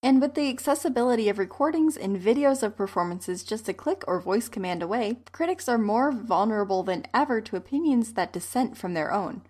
And 0.04 0.20
with 0.20 0.34
the 0.34 0.48
accessibility 0.48 1.28
of 1.28 1.38
recordings 1.38 1.96
and 1.96 2.20
videos 2.20 2.64
of 2.64 2.76
performances 2.76 3.44
just 3.44 3.68
a 3.68 3.72
click 3.72 4.02
or 4.08 4.18
voice 4.18 4.48
command 4.48 4.82
away, 4.82 5.18
critics 5.30 5.68
are 5.68 5.78
more 5.78 6.10
vulnerable 6.10 6.82
than 6.82 7.06
ever 7.14 7.40
to 7.42 7.56
opinions 7.56 8.14
that 8.14 8.32
dissent 8.32 8.76
from 8.76 8.94
their 8.94 9.12
own. 9.12 9.42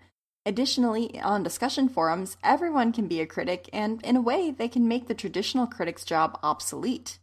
Additionally, 0.44 1.18
on 1.20 1.42
discussion 1.42 1.88
forums, 1.88 2.36
everyone 2.44 2.92
can 2.92 3.06
be 3.06 3.20
a 3.20 3.26
critic, 3.26 3.70
and 3.72 4.04
in 4.04 4.16
a 4.16 4.20
way, 4.20 4.50
they 4.50 4.68
can 4.68 4.86
make 4.86 5.06
the 5.06 5.14
traditional 5.14 5.66
critic's 5.66 6.04
job 6.04 6.38
obsolete. 6.42 7.18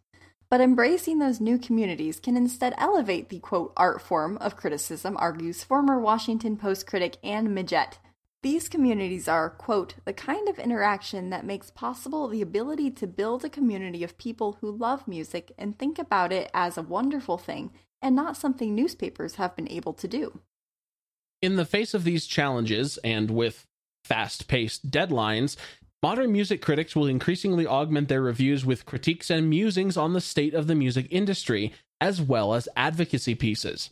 But 0.49 0.61
embracing 0.61 1.19
those 1.19 1.39
new 1.39 1.59
communities 1.59 2.19
can 2.19 2.35
instead 2.35 2.73
elevate 2.77 3.29
the 3.29 3.39
quote 3.39 3.73
art 3.77 4.01
form 4.01 4.37
of 4.37 4.55
criticism, 4.55 5.15
argues 5.19 5.63
former 5.63 5.99
Washington 5.99 6.57
Post 6.57 6.87
critic 6.87 7.17
Anne 7.23 7.49
Midgette. 7.49 7.97
These 8.41 8.69
communities 8.69 9.27
are, 9.27 9.49
quote, 9.49 9.95
the 10.05 10.13
kind 10.13 10.47
of 10.47 10.59
interaction 10.59 11.29
that 11.29 11.45
makes 11.45 11.71
possible 11.71 12.27
the 12.27 12.41
ability 12.41 12.91
to 12.91 13.07
build 13.07 13.43
a 13.43 13.49
community 13.49 14.03
of 14.03 14.17
people 14.17 14.57
who 14.61 14.71
love 14.71 15.07
music 15.07 15.51
and 15.57 15.77
think 15.77 15.99
about 15.99 16.31
it 16.31 16.49
as 16.53 16.77
a 16.77 16.81
wonderful 16.81 17.37
thing 17.37 17.71
and 18.01 18.15
not 18.15 18.37
something 18.37 18.73
newspapers 18.73 19.35
have 19.35 19.55
been 19.57 19.69
able 19.69 19.93
to 19.93 20.07
do. 20.07 20.39
In 21.41 21.57
the 21.57 21.65
face 21.65 21.93
of 21.93 22.05
these 22.05 22.25
challenges, 22.25 22.97
and 23.03 23.29
with 23.29 23.65
fast 24.05 24.47
paced 24.47 24.89
deadlines, 24.89 25.57
Modern 26.01 26.31
music 26.31 26.61
critics 26.61 26.95
will 26.95 27.07
increasingly 27.07 27.67
augment 27.67 28.07
their 28.07 28.21
reviews 28.21 28.65
with 28.65 28.85
critiques 28.85 29.29
and 29.29 29.49
musings 29.49 29.97
on 29.97 30.13
the 30.13 30.21
state 30.21 30.53
of 30.53 30.65
the 30.65 30.75
music 30.75 31.07
industry, 31.09 31.73
as 31.99 32.21
well 32.21 32.53
as 32.53 32.69
advocacy 32.77 33.35
pieces. 33.35 33.89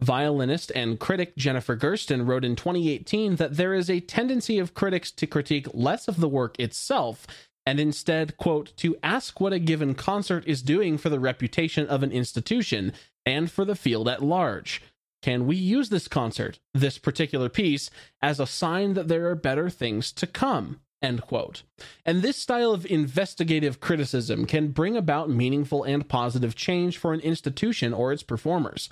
Violinist 0.00 0.72
and 0.74 0.98
critic 0.98 1.36
Jennifer 1.36 1.76
Gersten 1.76 2.24
wrote 2.24 2.44
in 2.44 2.56
2018 2.56 3.36
that 3.36 3.56
there 3.56 3.74
is 3.74 3.90
a 3.90 4.00
tendency 4.00 4.58
of 4.58 4.74
critics 4.74 5.10
to 5.12 5.26
critique 5.26 5.66
less 5.74 6.08
of 6.08 6.20
the 6.20 6.28
work 6.28 6.58
itself 6.58 7.26
and 7.66 7.78
instead, 7.78 8.36
quote, 8.36 8.74
to 8.78 8.96
ask 9.02 9.40
what 9.40 9.52
a 9.52 9.58
given 9.58 9.94
concert 9.94 10.44
is 10.46 10.62
doing 10.62 10.96
for 10.96 11.08
the 11.08 11.20
reputation 11.20 11.86
of 11.86 12.02
an 12.02 12.10
institution 12.10 12.92
and 13.26 13.50
for 13.50 13.64
the 13.64 13.76
field 13.76 14.08
at 14.08 14.22
large. 14.22 14.82
Can 15.22 15.46
we 15.46 15.56
use 15.56 15.90
this 15.90 16.08
concert, 16.08 16.58
this 16.72 16.96
particular 16.96 17.50
piece, 17.50 17.90
as 18.22 18.40
a 18.40 18.46
sign 18.46 18.94
that 18.94 19.08
there 19.08 19.28
are 19.28 19.34
better 19.34 19.68
things 19.68 20.10
to 20.12 20.26
come? 20.26 20.80
End 21.02 21.22
quote. 21.22 21.62
And 22.04 22.22
this 22.22 22.36
style 22.36 22.72
of 22.72 22.86
investigative 22.86 23.80
criticism 23.80 24.46
can 24.46 24.68
bring 24.68 24.96
about 24.96 25.30
meaningful 25.30 25.84
and 25.84 26.08
positive 26.08 26.54
change 26.54 26.98
for 26.98 27.12
an 27.12 27.20
institution 27.20 27.94
or 27.94 28.12
its 28.12 28.22
performers. 28.22 28.88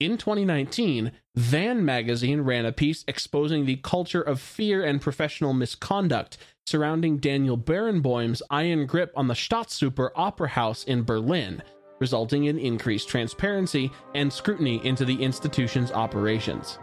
In 0.00 0.16
2019, 0.16 1.10
Van 1.34 1.84
magazine 1.84 2.42
ran 2.42 2.64
a 2.64 2.70
piece 2.70 3.04
exposing 3.08 3.66
the 3.66 3.80
culture 3.82 4.22
of 4.22 4.40
fear 4.40 4.84
and 4.84 5.00
professional 5.00 5.52
misconduct 5.52 6.38
surrounding 6.66 7.16
Daniel 7.16 7.58
Barenboim's 7.58 8.40
iron 8.48 8.86
grip 8.86 9.12
on 9.16 9.26
the 9.26 9.34
Staatsoper 9.34 10.10
Opera 10.14 10.50
House 10.50 10.84
in 10.84 11.02
Berlin, 11.02 11.64
resulting 11.98 12.44
in 12.44 12.60
increased 12.60 13.08
transparency 13.08 13.90
and 14.14 14.32
scrutiny 14.32 14.80
into 14.86 15.04
the 15.04 15.20
institution's 15.20 15.90
operations. 15.90 16.78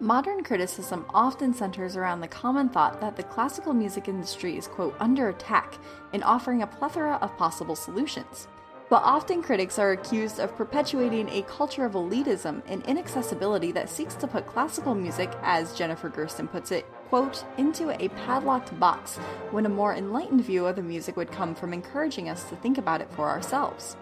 Modern 0.00 0.42
criticism 0.42 1.06
often 1.14 1.54
centers 1.54 1.94
around 1.94 2.20
the 2.20 2.26
common 2.26 2.68
thought 2.68 3.00
that 3.00 3.14
the 3.14 3.22
classical 3.22 3.72
music 3.72 4.08
industry 4.08 4.58
is, 4.58 4.66
quote, 4.66 4.96
under 4.98 5.28
attack 5.28 5.78
in 6.12 6.24
offering 6.24 6.62
a 6.62 6.66
plethora 6.66 7.16
of 7.22 7.36
possible 7.36 7.76
solutions. 7.76 8.48
But 8.94 9.02
often 9.02 9.42
critics 9.42 9.80
are 9.80 9.90
accused 9.90 10.38
of 10.38 10.56
perpetuating 10.56 11.28
a 11.28 11.42
culture 11.42 11.84
of 11.84 11.94
elitism 11.94 12.62
and 12.68 12.86
inaccessibility 12.86 13.72
that 13.72 13.90
seeks 13.90 14.14
to 14.14 14.28
put 14.28 14.46
classical 14.46 14.94
music, 14.94 15.32
as 15.42 15.74
Jennifer 15.74 16.08
Gersten 16.08 16.46
puts 16.46 16.70
it, 16.70 16.86
quote, 17.08 17.44
into 17.58 17.90
a 17.90 18.08
padlocked 18.10 18.78
box, 18.78 19.16
when 19.50 19.66
a 19.66 19.68
more 19.68 19.96
enlightened 19.96 20.44
view 20.44 20.64
of 20.66 20.76
the 20.76 20.82
music 20.82 21.16
would 21.16 21.32
come 21.32 21.56
from 21.56 21.72
encouraging 21.72 22.28
us 22.28 22.44
to 22.44 22.54
think 22.54 22.78
about 22.78 23.00
it 23.00 23.10
for 23.10 23.28
ourselves. 23.28 23.96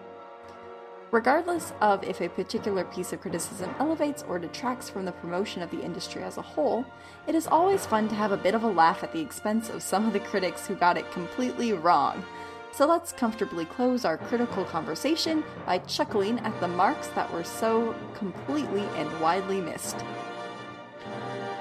Regardless 1.09 1.73
of 1.81 2.03
if 2.03 2.21
a 2.21 2.29
particular 2.29 2.83
piece 2.83 3.13
of 3.13 3.21
criticism 3.21 3.73
elevates 3.79 4.23
or 4.27 4.37
detracts 4.37 4.91
from 4.91 5.05
the 5.05 5.11
promotion 5.13 5.63
of 5.63 5.71
the 5.71 5.81
industry 5.81 6.21
as 6.21 6.37
a 6.37 6.43
whole, 6.43 6.85
it 7.25 7.33
is 7.33 7.47
always 7.47 7.83
fun 7.87 8.07
to 8.09 8.15
have 8.15 8.31
a 8.31 8.37
bit 8.37 8.53
of 8.53 8.61
a 8.61 8.67
laugh 8.67 9.01
at 9.01 9.11
the 9.11 9.21
expense 9.21 9.71
of 9.71 9.81
some 9.81 10.05
of 10.05 10.13
the 10.13 10.19
critics 10.19 10.67
who 10.67 10.75
got 10.75 10.99
it 10.99 11.11
completely 11.11 11.73
wrong. 11.73 12.23
So 12.73 12.87
let's 12.87 13.11
comfortably 13.11 13.65
close 13.65 14.03
our 14.03 14.17
critical 14.17 14.65
conversation 14.65 15.43
by 15.65 15.77
chuckling 15.79 16.39
at 16.39 16.59
the 16.59 16.67
marks 16.67 17.07
that 17.09 17.31
were 17.31 17.43
so 17.43 17.95
completely 18.15 18.83
and 18.95 19.21
widely 19.21 19.61
missed. 19.61 19.97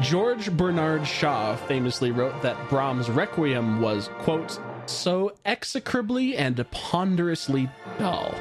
George 0.00 0.50
Bernard 0.56 1.06
Shaw 1.06 1.54
famously 1.54 2.10
wrote 2.10 2.40
that 2.42 2.56
Brahms' 2.68 3.08
Requiem 3.10 3.80
was, 3.80 4.08
quote, 4.20 4.58
so 4.86 5.32
execrably 5.44 6.36
and 6.36 6.64
ponderously 6.72 7.70
dull 7.98 8.34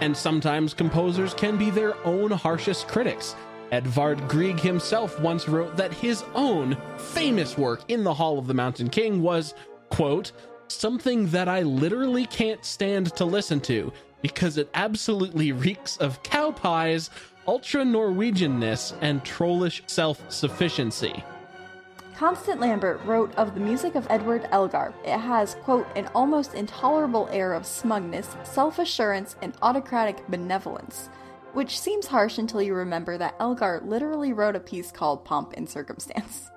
and 0.00 0.16
sometimes 0.16 0.74
composers 0.74 1.34
can 1.34 1.56
be 1.56 1.70
their 1.70 1.94
own 2.06 2.30
harshest 2.30 2.88
critics. 2.88 3.34
Edvard 3.70 4.28
Grieg 4.28 4.58
himself 4.58 5.20
once 5.20 5.48
wrote 5.48 5.76
that 5.76 5.92
his 5.92 6.24
own 6.34 6.76
famous 6.96 7.58
work 7.58 7.82
in 7.88 8.04
the 8.04 8.14
Hall 8.14 8.38
of 8.38 8.46
the 8.46 8.54
Mountain 8.54 8.88
King 8.88 9.22
was, 9.22 9.54
quote, 9.90 10.32
something 10.70 11.28
that 11.28 11.48
I 11.48 11.62
literally 11.62 12.26
can't 12.26 12.64
stand 12.64 13.14
to 13.16 13.24
listen 13.24 13.60
to 13.62 13.92
because 14.22 14.58
it 14.58 14.70
absolutely 14.74 15.52
reeks 15.66 15.96
of 15.98 16.22
cow 16.22 16.50
pies, 16.50 17.10
ultra 17.46 17.82
Norwegianness, 17.82 18.96
and 19.00 19.24
trollish 19.24 19.82
self 19.86 20.30
sufficiency. 20.30 21.24
Constant 22.18 22.60
Lambert 22.60 23.00
wrote 23.04 23.32
of 23.36 23.54
the 23.54 23.60
music 23.60 23.94
of 23.94 24.04
Edward 24.10 24.48
Elgar. 24.50 24.92
It 25.04 25.18
has, 25.18 25.54
quote, 25.62 25.86
an 25.94 26.08
almost 26.16 26.54
intolerable 26.54 27.28
air 27.30 27.52
of 27.52 27.64
smugness, 27.64 28.36
self 28.42 28.80
assurance, 28.80 29.36
and 29.40 29.54
autocratic 29.62 30.26
benevolence, 30.28 31.10
which 31.52 31.78
seems 31.78 32.08
harsh 32.08 32.38
until 32.38 32.60
you 32.60 32.74
remember 32.74 33.18
that 33.18 33.36
Elgar 33.38 33.82
literally 33.84 34.32
wrote 34.32 34.56
a 34.56 34.60
piece 34.60 34.90
called 34.90 35.24
Pomp 35.24 35.54
and 35.56 35.68
Circumstance. 35.68 36.50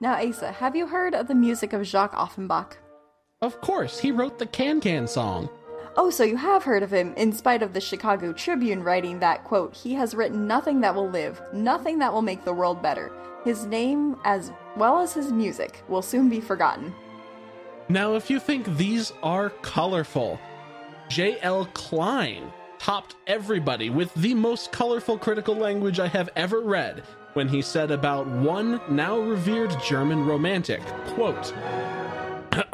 Now, 0.00 0.14
Asa, 0.14 0.52
have 0.52 0.74
you 0.74 0.86
heard 0.88 1.14
of 1.14 1.28
the 1.28 1.34
music 1.34 1.72
of 1.72 1.86
Jacques 1.86 2.14
Offenbach? 2.16 2.76
Of 3.42 3.60
course, 3.60 3.98
he 3.98 4.12
wrote 4.12 4.38
the 4.38 4.46
Can 4.46 4.80
Can 4.80 5.08
song. 5.08 5.50
Oh, 5.96 6.10
so 6.10 6.22
you 6.22 6.36
have 6.36 6.62
heard 6.62 6.84
of 6.84 6.92
him, 6.92 7.12
in 7.16 7.32
spite 7.32 7.60
of 7.60 7.72
the 7.72 7.80
Chicago 7.80 8.32
Tribune 8.32 8.84
writing 8.84 9.18
that, 9.18 9.42
quote, 9.42 9.74
he 9.74 9.94
has 9.94 10.14
written 10.14 10.46
nothing 10.46 10.80
that 10.80 10.94
will 10.94 11.10
live, 11.10 11.42
nothing 11.52 11.98
that 11.98 12.12
will 12.12 12.22
make 12.22 12.44
the 12.44 12.52
world 12.52 12.80
better. 12.80 13.12
His 13.44 13.66
name, 13.66 14.16
as 14.24 14.52
well 14.76 15.00
as 15.00 15.12
his 15.12 15.32
music, 15.32 15.82
will 15.88 16.02
soon 16.02 16.28
be 16.30 16.40
forgotten. 16.40 16.94
Now, 17.88 18.14
if 18.14 18.30
you 18.30 18.38
think 18.38 18.76
these 18.76 19.12
are 19.24 19.50
colorful, 19.50 20.38
J.L. 21.08 21.66
Klein 21.74 22.52
topped 22.78 23.16
everybody 23.26 23.90
with 23.90 24.14
the 24.14 24.34
most 24.34 24.70
colorful 24.70 25.18
critical 25.18 25.56
language 25.56 25.98
I 25.98 26.06
have 26.06 26.30
ever 26.36 26.60
read 26.60 27.02
when 27.34 27.48
he 27.48 27.60
said 27.60 27.90
about 27.90 28.26
one 28.26 28.80
now 28.88 29.18
revered 29.18 29.74
German 29.82 30.24
romantic, 30.24 30.80
quote, 31.14 31.52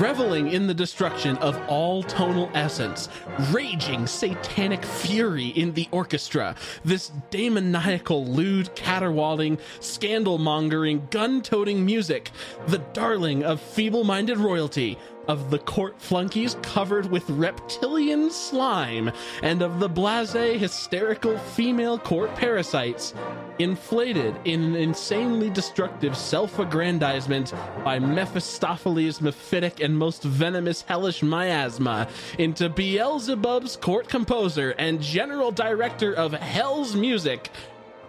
reveling 0.00 0.48
in 0.48 0.66
the 0.66 0.74
destruction 0.74 1.36
of 1.38 1.58
all 1.68 2.02
tonal 2.02 2.50
essence, 2.54 3.08
raging 3.50 4.06
satanic 4.06 4.84
fury 4.84 5.48
in 5.48 5.72
the 5.72 5.88
orchestra, 5.90 6.54
this 6.84 7.12
demoniacal, 7.30 8.26
lewd, 8.26 8.74
caterwauling, 8.74 9.58
scandal 9.80 10.38
mongering, 10.38 11.06
gun 11.10 11.40
toting 11.40 11.84
music, 11.84 12.30
the 12.66 12.78
darling 12.92 13.42
of 13.42 13.60
feeble 13.60 14.04
minded 14.04 14.38
royalty, 14.38 14.98
of 15.28 15.50
the 15.50 15.58
court 15.58 16.00
flunkies 16.00 16.56
covered 16.62 17.10
with 17.10 17.28
reptilian 17.30 18.30
slime, 18.30 19.10
and 19.42 19.62
of 19.62 19.80
the 19.80 19.88
blase, 19.88 20.32
hysterical 20.32 21.38
female 21.38 21.98
court 21.98 22.34
parasites, 22.34 23.14
inflated 23.58 24.34
in 24.44 24.62
an 24.62 24.76
insanely 24.76 25.50
destructive 25.50 26.16
self 26.16 26.58
aggrandizement 26.58 27.52
by 27.84 27.98
Mephistopheles' 27.98 29.20
mephitic 29.20 29.84
and 29.84 29.96
most 29.96 30.22
venomous 30.22 30.82
hellish 30.82 31.22
miasma, 31.22 32.08
into 32.38 32.68
Beelzebub's 32.68 33.76
court 33.76 34.08
composer 34.08 34.70
and 34.78 35.00
general 35.00 35.50
director 35.50 36.12
of 36.12 36.32
Hell's 36.32 36.94
Music, 36.96 37.50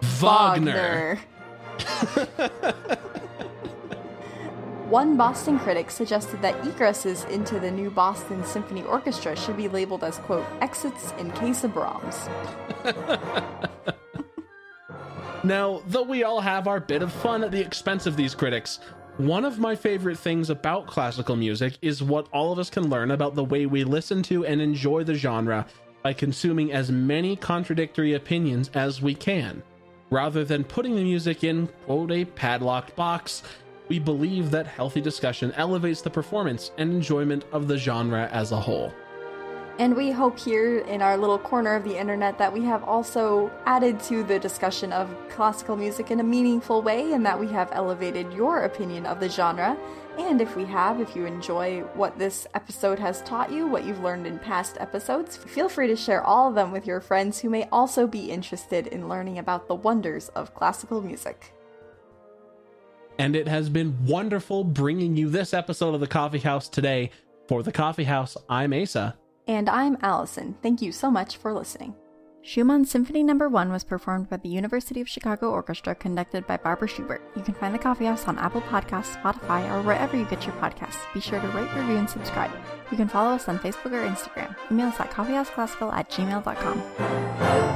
Wagner. 0.02 1.18
Wagner. 1.78 2.98
One 4.88 5.16
Boston 5.16 5.58
critic 5.58 5.90
suggested 5.90 6.42
that 6.42 6.60
egresses 6.62 7.28
into 7.30 7.58
the 7.58 7.70
new 7.70 7.90
Boston 7.90 8.44
Symphony 8.44 8.82
Orchestra 8.82 9.34
should 9.36 9.56
be 9.56 9.68
labeled 9.68 10.04
as, 10.04 10.18
quote, 10.18 10.46
exits 10.60 11.12
in 11.18 11.30
case 11.32 11.64
of 11.64 11.74
Brahms. 11.74 12.28
Now, 15.44 15.82
though 15.86 16.04
we 16.04 16.24
all 16.24 16.40
have 16.40 16.66
our 16.66 16.80
bit 16.80 17.02
of 17.02 17.12
fun 17.12 17.44
at 17.44 17.50
the 17.50 17.60
expense 17.60 18.06
of 18.06 18.16
these 18.16 18.34
critics, 18.34 18.80
one 19.18 19.44
of 19.44 19.58
my 19.58 19.76
favorite 19.76 20.16
things 20.16 20.48
about 20.48 20.86
classical 20.86 21.36
music 21.36 21.76
is 21.82 22.02
what 22.02 22.28
all 22.32 22.50
of 22.50 22.58
us 22.58 22.70
can 22.70 22.88
learn 22.88 23.10
about 23.10 23.34
the 23.34 23.44
way 23.44 23.66
we 23.66 23.84
listen 23.84 24.22
to 24.22 24.46
and 24.46 24.62
enjoy 24.62 25.04
the 25.04 25.12
genre 25.14 25.66
by 26.02 26.14
consuming 26.14 26.72
as 26.72 26.90
many 26.90 27.36
contradictory 27.36 28.14
opinions 28.14 28.70
as 28.72 29.02
we 29.02 29.14
can. 29.14 29.62
Rather 30.08 30.46
than 30.46 30.64
putting 30.64 30.96
the 30.96 31.04
music 31.04 31.44
in, 31.44 31.66
quote, 31.84 32.10
a 32.10 32.24
padlocked 32.24 32.96
box, 32.96 33.42
we 33.88 33.98
believe 33.98 34.50
that 34.50 34.66
healthy 34.66 35.00
discussion 35.00 35.52
elevates 35.56 36.00
the 36.00 36.10
performance 36.10 36.70
and 36.78 36.92
enjoyment 36.92 37.44
of 37.52 37.68
the 37.68 37.76
genre 37.76 38.28
as 38.32 38.52
a 38.52 38.60
whole. 38.60 38.92
And 39.76 39.96
we 39.96 40.12
hope 40.12 40.38
here 40.38 40.78
in 40.78 41.02
our 41.02 41.16
little 41.16 41.38
corner 41.38 41.74
of 41.74 41.82
the 41.82 41.98
internet 41.98 42.38
that 42.38 42.52
we 42.52 42.62
have 42.62 42.84
also 42.84 43.50
added 43.66 43.98
to 44.04 44.22
the 44.22 44.38
discussion 44.38 44.92
of 44.92 45.12
classical 45.28 45.74
music 45.74 46.12
in 46.12 46.20
a 46.20 46.24
meaningful 46.24 46.80
way 46.80 47.12
and 47.12 47.26
that 47.26 47.40
we 47.40 47.48
have 47.48 47.70
elevated 47.72 48.32
your 48.32 48.60
opinion 48.60 49.04
of 49.04 49.18
the 49.18 49.28
genre. 49.28 49.76
And 50.16 50.40
if 50.40 50.54
we 50.54 50.64
have, 50.66 51.00
if 51.00 51.16
you 51.16 51.26
enjoy 51.26 51.80
what 51.94 52.16
this 52.20 52.46
episode 52.54 53.00
has 53.00 53.20
taught 53.22 53.50
you, 53.50 53.66
what 53.66 53.84
you've 53.84 53.98
learned 53.98 54.28
in 54.28 54.38
past 54.38 54.76
episodes, 54.78 55.36
feel 55.36 55.68
free 55.68 55.88
to 55.88 55.96
share 55.96 56.22
all 56.22 56.48
of 56.48 56.54
them 56.54 56.70
with 56.70 56.86
your 56.86 57.00
friends 57.00 57.40
who 57.40 57.50
may 57.50 57.68
also 57.72 58.06
be 58.06 58.30
interested 58.30 58.86
in 58.86 59.08
learning 59.08 59.38
about 59.40 59.66
the 59.66 59.74
wonders 59.74 60.28
of 60.30 60.54
classical 60.54 61.02
music. 61.02 61.53
And 63.18 63.36
it 63.36 63.48
has 63.48 63.68
been 63.68 64.06
wonderful 64.06 64.64
bringing 64.64 65.16
you 65.16 65.30
this 65.30 65.54
episode 65.54 65.94
of 65.94 66.00
The 66.00 66.06
Coffee 66.06 66.38
House 66.38 66.68
today. 66.68 67.10
For 67.46 67.62
The 67.62 67.72
Coffee 67.72 68.04
House, 68.04 68.36
I'm 68.48 68.72
Asa. 68.72 69.16
And 69.46 69.68
I'm 69.68 69.98
Allison. 70.00 70.56
Thank 70.62 70.80
you 70.80 70.92
so 70.92 71.10
much 71.10 71.36
for 71.36 71.52
listening. 71.52 71.94
Schumann 72.40 72.84
Symphony 72.84 73.22
No. 73.22 73.34
1 73.48 73.72
was 73.72 73.84
performed 73.84 74.28
by 74.28 74.36
the 74.36 74.50
University 74.50 75.00
of 75.00 75.08
Chicago 75.08 75.50
Orchestra, 75.50 75.94
conducted 75.94 76.46
by 76.46 76.58
Barbara 76.58 76.88
Schubert. 76.88 77.22
You 77.34 77.42
can 77.42 77.54
find 77.54 77.74
the 77.74 77.78
Coffee 77.78 78.04
House 78.04 78.28
on 78.28 78.38
Apple 78.38 78.60
Podcasts, 78.62 79.16
Spotify, 79.16 79.70
or 79.70 79.82
wherever 79.82 80.14
you 80.14 80.26
get 80.26 80.44
your 80.44 80.54
podcasts. 80.56 81.00
Be 81.14 81.20
sure 81.20 81.40
to 81.40 81.48
rate, 81.48 81.74
review, 81.74 81.96
and 81.96 82.08
subscribe. 82.08 82.50
You 82.90 82.98
can 82.98 83.08
follow 83.08 83.34
us 83.34 83.48
on 83.48 83.58
Facebook 83.58 83.92
or 83.92 84.06
Instagram. 84.06 84.54
Email 84.70 84.88
us 84.88 85.00
at 85.00 85.10
coffeehouseclassical 85.10 85.92
at 85.94 86.10
gmail.com. 86.10 87.73